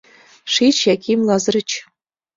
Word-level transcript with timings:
—Шич, 0.53 0.77
Яким 0.93 1.19
Лазырыч. 1.27 1.69